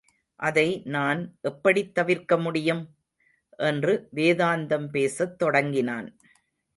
[0.35, 1.37] அதை நான்
[1.41, 2.87] எப்படித் தவிர்க்கமுடியும்?
[3.57, 6.19] என்று வேதாந்தம் பேசத் தொடங்கினான்.